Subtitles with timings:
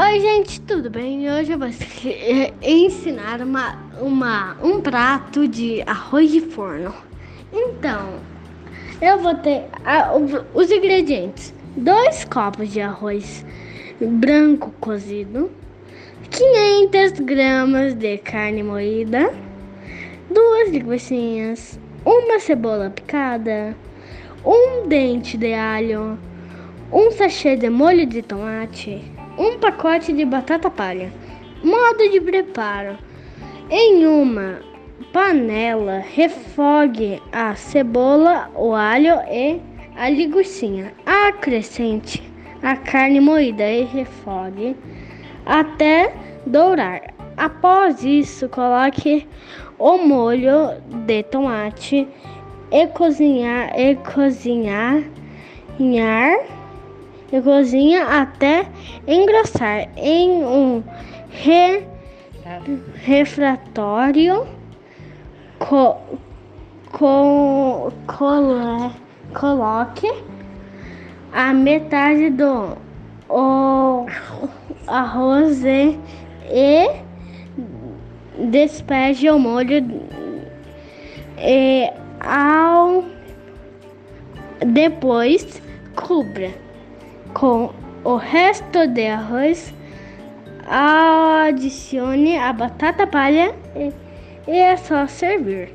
[0.00, 1.28] Oi, gente, tudo bem?
[1.28, 1.66] Hoje eu vou
[2.62, 6.94] ensinar uma, uma, um prato de arroz de forno.
[7.52, 8.20] Então,
[9.02, 10.12] eu vou ter a,
[10.54, 13.44] os ingredientes: dois copos de arroz
[14.00, 15.50] branco cozido,
[16.30, 19.34] 500 gramas de carne moída,
[20.30, 23.76] duas linguiçinhas, uma cebola picada,
[24.46, 26.16] um dente de alho,
[26.92, 31.12] um sachê de molho de tomate um pacote de batata palha.
[31.62, 32.98] Modo de preparo:
[33.70, 34.60] em uma
[35.12, 39.60] panela, refogue a cebola, o alho e
[39.96, 40.92] a linguiça.
[41.06, 42.22] Acrescente
[42.62, 44.76] a carne moída e refogue
[45.46, 46.12] até
[46.46, 47.14] dourar.
[47.36, 49.26] Após isso, coloque
[49.78, 50.72] o molho
[51.06, 52.08] de tomate
[52.72, 55.04] e cozinhar e cozinhar
[57.32, 58.66] e cozinha até
[59.06, 60.82] engrossar em um
[61.30, 61.84] re,
[63.04, 64.46] refratório
[65.58, 65.96] co,
[66.92, 68.92] co, colo,
[69.34, 70.08] coloque
[71.32, 72.76] a metade do
[73.28, 74.06] o
[74.86, 75.98] arroz e,
[76.50, 76.88] e
[78.50, 79.84] despeje o molho
[81.38, 83.04] e ao
[84.66, 85.62] depois
[85.94, 86.67] cubra
[87.34, 87.72] com
[88.04, 89.74] o resto de arroz,
[90.66, 93.92] adicione a batata palha e,
[94.50, 95.74] e é só servir.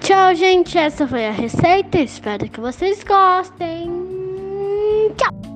[0.00, 0.78] Tchau, gente.
[0.78, 1.98] Essa foi a receita.
[1.98, 3.90] Espero que vocês gostem.
[5.16, 5.55] Tchau.